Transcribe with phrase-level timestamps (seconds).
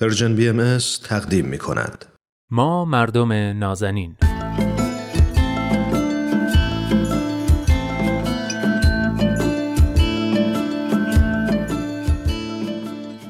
[0.00, 2.04] Persian BM تقدیم می کند.
[2.50, 4.16] ما مردم نازنین.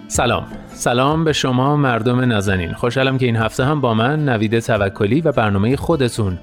[0.09, 0.47] سلام.
[0.69, 2.73] سلام به شما مردم نازنین.
[2.73, 6.39] خوشحالم که این هفته هم با من نوید توکلی و برنامه خودتون.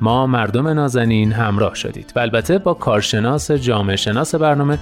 [0.00, 2.12] ما مردم نازنین همراه شدید.
[2.16, 4.78] و البته با کارشناس جامعه شناس برنامه.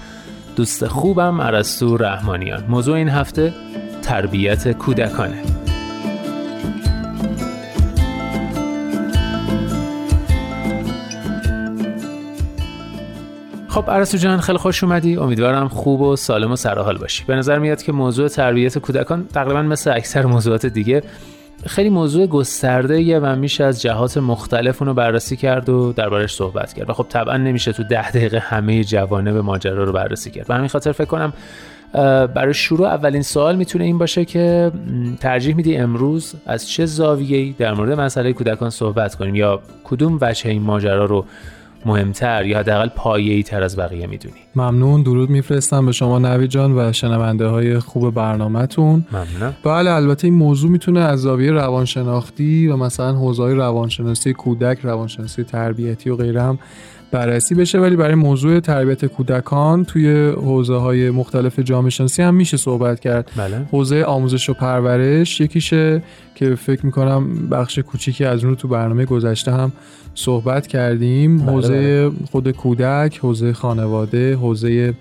[0.56, 2.64] دوست خوبم عرستو رحمانیان.
[2.68, 3.52] موضوع این هفته
[4.02, 5.42] تربیت کودکانه.
[13.68, 15.16] خب عرستو جان خیلی خوش اومدی.
[15.16, 17.24] امیدوارم خوب و سالم و سرحال باشی.
[17.24, 21.02] به نظر میاد که موضوع تربیت کودکان تقریبا مثل اکثر موضوعات دیگه
[21.66, 26.90] خیلی موضوع گسترده و میشه از جهات مختلف اونو بررسی کرد و دربارش صحبت کرد.
[26.90, 30.46] و خب طبعا نمیشه تو ده دقیقه همه جوانب ماجرا رو بررسی کرد.
[30.46, 31.32] به همین خاطر فکر کنم
[32.34, 34.72] برای شروع اولین سوال می‌تونه این باشه که
[35.20, 40.50] ترجیح میدی امروز از چه زاویه‌ای در مورد مسئله کودکان صحبت کنیم؟ یا کدوم وجه
[40.50, 41.24] این ماجرا رو
[41.86, 45.02] مهمتر یا حداقل پایه‌ای تر از بقیه می‌دونی؟ ممنون.
[45.02, 49.04] درود میفرستم به شما نوی جان و شنونده های خوب برنامهتون.
[49.12, 55.44] ممنونم بله البته این موضوع می‌تونه از زاویه روانشناختی و مثلا حوزه روانشناسی کودک روانشناسی
[55.44, 56.58] تربیتی و غیره هم
[57.12, 62.56] بررسی بشه ولی برای موضوع تربیت کودکان توی حوزه های مختلف جامعه شناسی هم میشه
[62.56, 63.30] صحبت کرد.
[63.36, 63.66] بله.
[63.72, 66.02] حوزه آموزش و پرورش یکیشه
[66.34, 69.72] که فکر می‌کنم بخش کوچیکی از اون رو تو برنامه گذشته هم
[70.14, 71.38] صحبت کردیم.
[71.38, 74.94] بله، حوزه خود کودک حوزه خانواده حوزه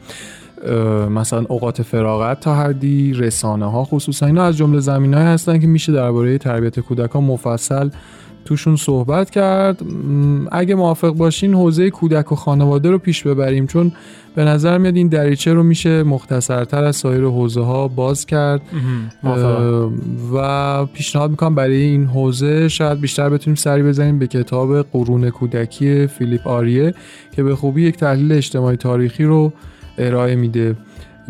[1.10, 5.92] مثلا اوقات فراغت تا حدی رسانه ها خصوصا اینا از جمله زمین هستن که میشه
[5.92, 7.90] درباره تربیت کودکان مفصل
[8.46, 9.82] توشون صحبت کرد.
[10.52, 13.92] اگه موافق باشین حوزه کودک و خانواده رو پیش ببریم چون
[14.36, 18.62] به نظر میاد این دریچه رو میشه مختصرتر از سایر حوزه ها باز کرد.
[20.34, 26.08] و پیشنهاد می‌کنم برای این حوزه شاید بیشتر بتونیم سری بزنیم به کتاب قرون کودکی
[26.08, 26.94] فیلیپ آریه
[27.36, 29.54] که به خوبی یک تحلیل اجتماعی تاریخی رو
[29.98, 30.76] ارائه میده.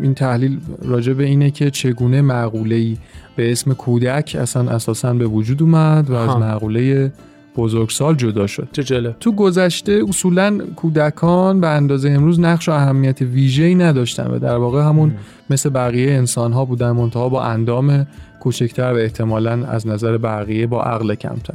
[0.02, 2.96] این تحلیل راجع به اینه که چگونه معقوله
[3.36, 7.12] به اسم کودک اصلا اساسا به وجود اومد و از معقوله
[7.56, 8.68] بزرگسال جدا شد.
[8.72, 8.82] چه
[9.20, 14.82] تو گذشته اصولا کودکان به اندازه امروز نقش و اهمیت ویژه‌ای نداشتن و در واقع
[14.82, 15.14] همون
[15.50, 18.06] مثل بقیه انسان ها بودن منتها با اندام
[18.40, 21.54] کوچکتر و احتمالا از نظر بقیه با عقل کمتر.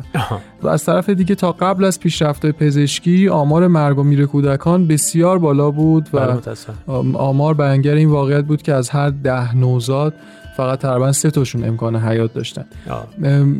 [0.61, 5.39] و از طرف دیگه تا قبل از پیشرفت پزشکی آمار مرگ و میر کودکان بسیار
[5.39, 6.39] بالا بود و
[7.17, 10.13] آمار بیانگر این واقعیت بود که از هر ده نوزاد
[10.57, 12.65] فقط تقریبا سه تاشون امکان حیات داشتن.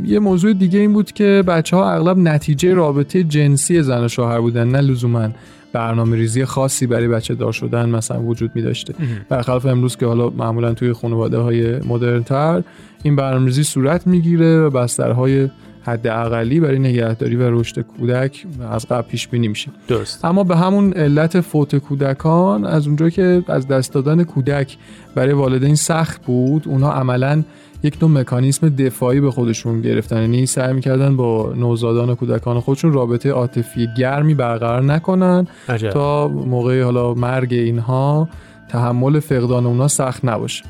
[0.06, 4.40] یه موضوع دیگه این بود که بچه ها اغلب نتیجه رابطه جنسی زن و شوهر
[4.40, 5.30] بودن نه لزوما
[5.74, 8.94] برنامه ریزی خاصی برای بچه دار شدن مثلا وجود می داشته
[9.30, 12.64] برخلاف امروز که حالا معمولا توی خانواده های مدرن تر
[13.04, 15.50] این برنامه ریزی صورت می‌گیره و بسترهای
[15.86, 19.72] حد اقلی برای نگهداری و رشد کودک از قبل پیش بینی میشه.
[19.88, 20.26] درست.
[20.26, 24.78] اما به همون علت فوت کودکان از اونجا که از دست دادن کودک
[25.16, 27.44] برای والدین سخت بود اونا عملا
[27.84, 30.22] یک نوع مکانیسم دفاعی به خودشون گرفتن.
[30.22, 35.90] یعنی سعی می‌کردن با نوزادان و کودکان خودشون رابطه عاطفی گرمی برقرار نکنن عجب.
[35.90, 38.30] تا موقع حالا مرگ اینها
[38.70, 40.66] تحمل فقدان اونا سخت نباشه.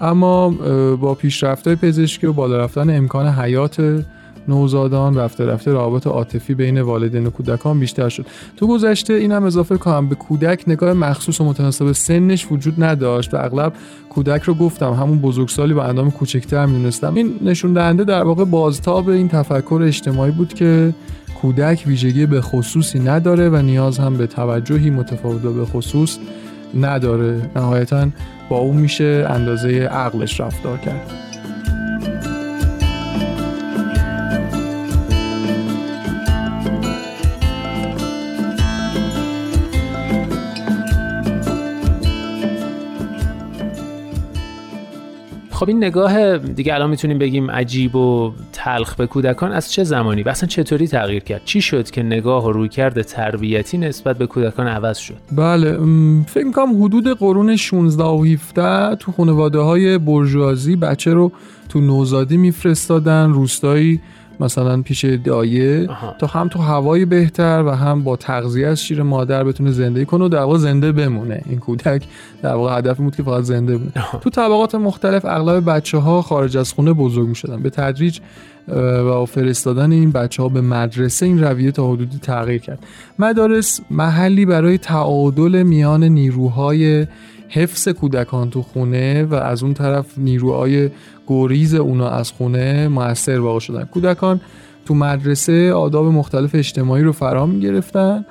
[0.00, 0.50] اما
[0.96, 4.04] با پیشرفت پزشکی و بالا رفتن امکان حیات
[4.48, 8.26] نوزادان رفته رفته روابط عاطفی بین والدین و کودکان بیشتر شد.
[8.56, 13.36] تو گذشته اینم اضافه کنم به کودک نگاه مخصوص و متناسب سنش وجود نداشت و
[13.36, 13.72] اغلب
[14.10, 17.14] کودک رو گفتم همون بزرگسالی با اندام کوچکتر می‌دونستم.
[17.14, 20.94] این نشون دهنده در واقع بازتاب این تفکر اجتماعی بود که
[21.42, 26.18] کودک ویژگی به خصوصی نداره و نیاز هم به توجهی متفاوت به خصوص
[26.80, 27.50] نداره.
[27.56, 28.08] نهایتا
[28.48, 31.27] با اون میشه اندازه عقلش رفتار کرد.
[45.58, 49.52] خب این نگاه دیگه الان می‌تونیم بگیم عجیب و تلخ به کودکان.
[49.52, 53.78] از چه زمانی و اصلا چطوری تغییر کرد؟ چی شد که نگاه و رویکرد تربیتی
[53.78, 55.78] نسبت به کودکان عوض شد؟ بله
[56.26, 61.32] فکر می‌کنم حدود قرون 16 و 17 تو خانواده های برجوازی بچه رو
[61.68, 63.30] تو نوزادی میفرستادن.
[63.32, 64.00] روستایی
[64.40, 65.88] مثلا پیش دایه
[66.18, 70.24] تا هم تو هوای بهتر و هم با تغذیه از شیر مادر بتونه زندگی کنه
[70.24, 71.42] و در واقع زنده بمونه.
[71.46, 72.04] این کودک
[72.42, 76.56] در واقع هدف بود که فقط زنده بمونه تو طبقات مختلف اغلب بچه ها خارج
[76.56, 78.20] از خونه بزرگ می شدن به تدریج
[79.08, 82.78] و فرستادن این بچه ها به مدرسه این رویه تا حدودی تغییر کرد.
[83.18, 87.06] مدارس محلی برای تعادل میان نیروهای
[87.48, 90.90] حفظ کودکان تو خونه و از اون طرف نیروهای
[91.26, 93.84] گریز اونا از خونه موثر واقع شدن.
[93.84, 94.40] کودکان
[94.86, 98.24] تو مدرسه آداب مختلف اجتماعی رو فرا گرفتن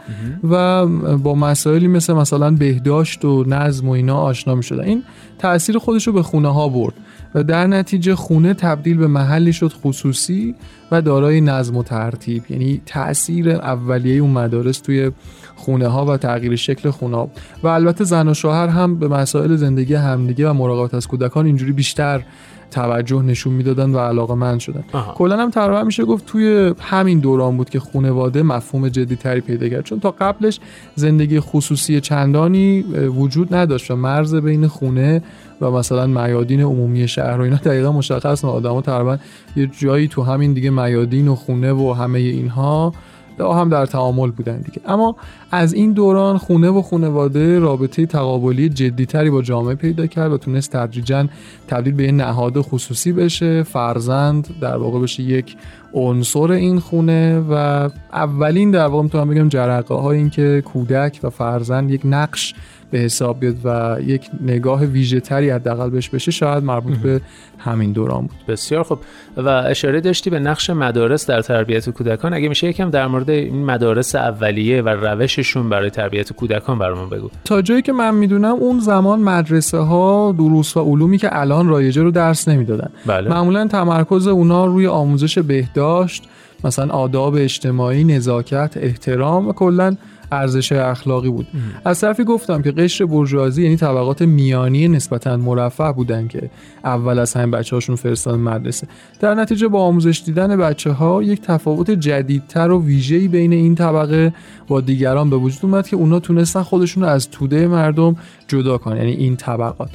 [0.50, 0.86] و
[1.18, 5.04] با مسائلی مثل مثلا بهداشت و نظم و اینا آشنا می شدن این
[5.40, 6.94] تاثیر خودش رو به خونه ها برد.
[7.36, 10.56] و در نتیجه خونه تبدیل به محلی شد خصوصی
[10.92, 15.12] و دارای نظم و ترتیب یعنی تاثیر اولیه اون مدارس توی
[15.56, 17.30] خونه ها و تغییر شکل خونه ها
[17.64, 21.72] و البته زن و شوهر هم به مسائل زندگی همدیگه و مراقبت از کودکان اینجوری
[21.72, 22.24] بیشتر
[22.72, 24.84] توجه نشون می‌دادن و علاقه من شدن.
[25.16, 29.70] کلا هم تقریبا میشه گفت توی همین دوران بود که خانواده مفهوم جدی تری پیدا
[29.70, 29.84] کرد.
[29.84, 30.60] چون تا قبلش
[30.96, 32.82] زندگی خصوصی چندانی
[33.18, 35.24] وجود نداشت و مرز بین خونه
[35.62, 39.18] و مثلا میادین عمومی شهر و اینا دقیقا مشخص نه آدما تقریبا
[39.56, 42.94] یه جایی تو همین دیگه میادین و خونه و همه اینها
[43.40, 44.82] هم در تعامل بودن دیگه.
[44.86, 45.16] اما
[45.52, 50.72] از این دوران خونه و خونواده رابطه تقابلی جدیتری با جامعه پیدا کرد و تونست
[50.72, 51.28] تدریجا
[51.68, 53.64] تبدیل به یه نهاد خصوصی بشه.
[53.64, 55.56] فرزند در واقع بشه یک
[55.94, 61.30] عنصر این خونه و اولین در واقع می‌تونم بگم جرقه ها این که کودک و
[61.30, 62.54] فرزند یک نقش
[62.92, 67.22] به حساب بیاد و یک نگاه ویژه تری حداقل بهش بشه شاید مربوط به
[67.58, 68.38] همین دوران بود.
[68.48, 69.00] بسیار خوب.
[69.38, 72.34] و اشاره داشتی به نقش مدارس در تربیت کودکان.
[72.34, 74.90] اگه میشه یکم در مورد این مدارس اولیه و
[75.38, 80.36] روششون برای تربیت کودکان برامون بگو تا جایی که من می‌دونم اون زمان مدرسه ها
[80.38, 83.30] دروس و علومی که الان رایجه رو درس نمی‌دادن بله.
[83.30, 86.24] معمولا تمرکز اونا روی آموزش بهداشت
[86.64, 89.96] مثلا آداب اجتماعی نزاکت احترام و کلا
[90.32, 91.48] ارزش اخلاقی بود.
[91.86, 96.50] از طرفی گفتم که قشر برجوازی یعنی طبقات میانی نسبتا مرفه بودن که
[96.84, 98.88] اول از همین بچه هاشون فرستادن مدرسه.
[99.20, 104.34] در نتیجه با آموزش دیدن بچه ها یک تفاوت جدیدتر و ویژه‌ای بین این طبقه
[104.68, 108.16] با دیگران به وجود اومد که اونا تونستن خودشون رو از توده مردم
[108.48, 109.90] جدا کنن یعنی این طبقات.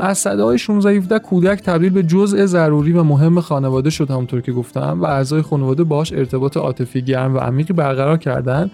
[0.00, 4.52] از صدای 16 17 کودک تبدیل به جزء ضروری و مهم خانواده شد همونطور که
[4.52, 8.70] گفتم و اعضای خانواده باش ارتباط عاطفی گرم و عمیقی برقرار کردن.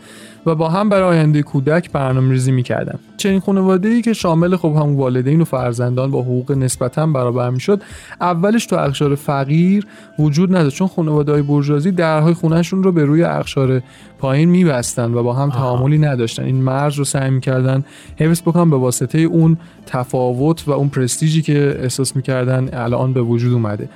[0.47, 4.77] و با هم برای آینده کودک برنامه ریزی می‌کردن چنین خانواده ای که شامل خب
[4.77, 7.83] هم والدین و فرزندان با حقوق نسبتا برابر می‌شد
[8.21, 9.87] اولش تو اقشار فقیر
[10.19, 10.77] وجود نداشت.
[10.77, 13.83] چون خانواده های برجوازی درهای خونهشون رو به روی اقشار
[14.19, 16.45] پایین میبستن و با هم تعاملی نداشتن.
[16.45, 17.85] این مرز رو سعی می‌کردن
[18.17, 19.57] حفظ بکنن به واسطه اون
[19.87, 23.89] تفاوت و اون پرستیژی که احساس می‌کردن الان به وجود اومده.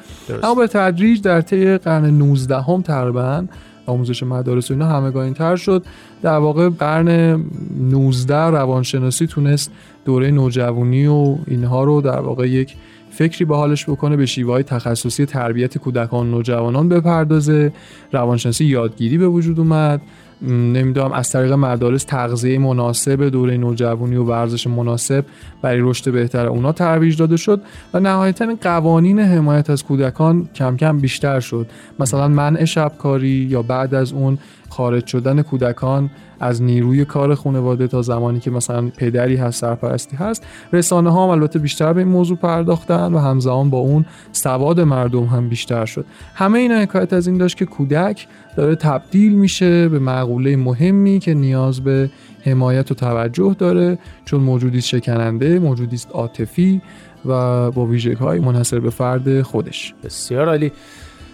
[0.42, 3.44] اما به تدریج در طی قرن 19 هم تقریبا
[3.86, 5.84] آموزش مدارس و اینا همگانی تر شد.
[6.22, 7.40] در واقع قرن
[7.80, 9.70] 19 روانشناسی تونست
[10.04, 12.76] دوره نوجوانی و اینها رو در واقع یک
[13.10, 17.72] فکری به حالش بکنه به شیوه های تخصصی تربیت کودکان نوجوانان بپردازه.
[18.12, 20.00] روانشناسی یادگیری به وجود اومد.
[20.42, 25.24] نمی‌دونم از طریق مدارس تغذیه مناسب دوره نوجوانی و ورزش مناسب
[25.62, 27.60] برای رشد بهتر اونا ترویج داده شد
[27.94, 31.66] و نهایتا قوانین حمایت از کودکان کم کم بیشتر شد.
[31.98, 34.38] مثلا منع شبکاری یا بعد از اون
[34.68, 36.10] خارج شدن کودکان
[36.40, 41.30] از نیروی کار خانواده تا زمانی که مثلا پدری هست سرپرستی هست رسانه ها هم
[41.30, 46.04] البته بیشتر به این موضوع پرداختن و همزمان با اون سواد مردم هم بیشتر شد.
[46.34, 48.26] همه اینا حکایت از این داشت که کودک
[48.56, 52.10] داره تبدیل میشه به معقوله مهمی که نیاز به
[52.44, 56.82] حمایت و توجه داره چون موجودی شکننده موجودی عاطفی
[57.26, 59.94] و با ویژگی های منحصر به فرد خودش.
[60.04, 60.72] بسیار عالی.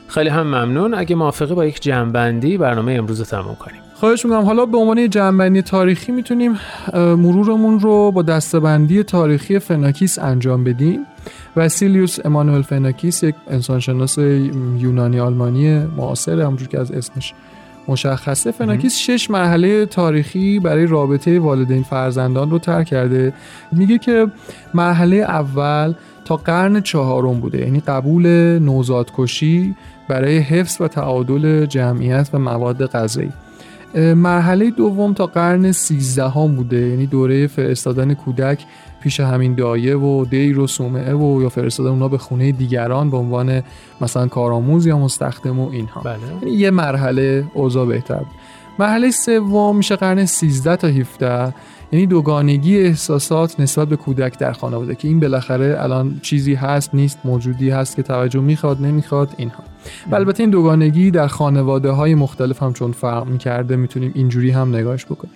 [0.09, 0.95] خیلی هم ممنون.
[0.95, 3.86] اگه موافقه با یک جنبندی برنامه امروز تموم کنیم.
[4.01, 4.45] خواهش می‌کنم.
[4.45, 6.59] حالا به عنوان جنبندی تاریخی می‌تونیم
[6.95, 11.01] مرورمون رو با دستبندی تاریخی فناکیس انجام بدیم.
[11.57, 14.19] وسیلیوس امانوئل فناکیس یک انسانشناس
[14.79, 17.35] یونانی آلمانی معاصر همونجور که از اسمش
[17.89, 18.51] مشخصه.
[18.51, 23.33] فناکیس شش مرحله تاریخی برای رابطه والدین فرزندان رو تر کرده.
[23.73, 24.27] میگه که
[24.75, 27.59] مرحله اول تا قرن چهارم بوده.
[27.59, 28.27] یعنی قبول
[28.59, 29.75] نوزادکشی
[30.09, 33.33] برای حفظ و تعادل جمعیت و مواد غذایی.
[33.97, 36.89] مرحله دوم تا قرن سیزدهم بوده.
[36.89, 38.65] یعنی دوره فرستادن کودک
[39.01, 43.17] پیش همین دایه و دیر و سومعه و یا فرستادن اونا به خونه دیگران به
[43.17, 43.63] عنوان
[44.01, 46.01] مثلا کارآموز یا مستخدم و اینها.
[46.01, 46.19] بله.
[46.43, 48.37] یعنی یه مرحله اوضاع بهتر بود.
[48.79, 51.55] مرحله سوم میشه قرن 13 تا 17
[51.93, 57.19] یعنی دوگانگی احساسات نسبت به کودک در خانواده که این بالاخره الان چیزی هست نیست
[57.25, 59.65] موجودی هست که توجه می‌خواد نمی‌خواد اینها.
[60.11, 64.77] و البته این دوگانگی در خانواده های مختلف هم چون فرق می‌کرده می‌تونیم اینجوری هم
[64.77, 65.35] نگاهش بکنیم.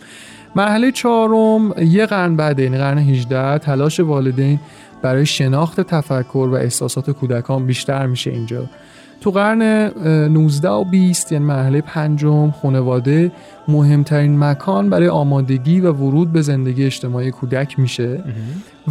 [0.57, 4.61] مرحله چهارم یه قرن بعد یعنی قرن 18 تلاش والدین
[5.03, 8.67] برای شناخت تفکر و احساسات کودکان بیشتر میشه اینجا.
[9.21, 13.33] تو قرن 19 و 20 یعنی مرحله پنجم خانواده
[13.69, 18.25] مهمترین مکان برای آمادگی و ورود به زندگی اجتماعی کودک میشه.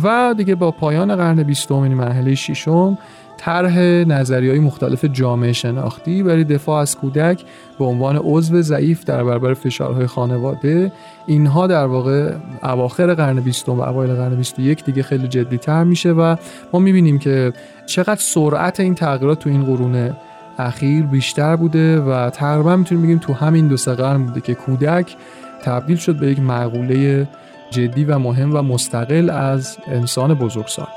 [0.03, 2.97] و دیگه با پایان قرن 20 یعنی مرحله ششم
[3.39, 7.43] طرح نظری های مختلف جامعه شناختی برای دفاع از کودک
[7.79, 10.91] به عنوان عضو ضعیف در برابر فشارهای خانواده.
[11.27, 16.11] اینها در واقع اواخر قرن بیستم و اوایل قرن 21 دیگه خیلی جدی تر میشه
[16.11, 16.35] و
[16.73, 17.53] ما می‌بینیم که
[17.85, 20.15] چقدر سرعت این تغییرات تو این قرون
[20.57, 25.15] اخیر بیشتر بوده و تقریبا می‌تونیم بگیم تو همین دو سه قرن بوده که کودک
[25.63, 27.27] تبدیل شد به یک معقوله
[27.71, 30.87] جدی و مهم و مستقل از انسان بزرگسال.